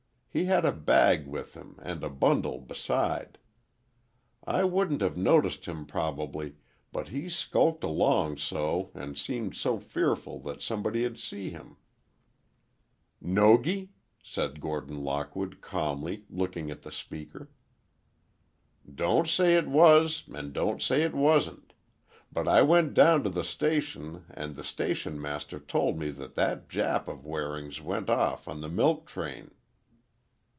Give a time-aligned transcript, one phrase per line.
[0.33, 3.37] He had a bag with him, and a bundle beside.
[4.47, 6.55] I wouldn't have noticed him probably,
[6.93, 11.75] but he skulked along so and seemed so fearful that somebody'd see him."
[13.19, 13.89] "Nogi?"
[14.23, 17.49] said Gordon Lockwood, calmly, looking at the speaker.
[18.89, 21.73] "Don't say it was, and don't say it wasn't.
[22.31, 26.69] But I went down to the station and the station master told me that that
[26.69, 29.51] Jap of Waring's went off on the milk train."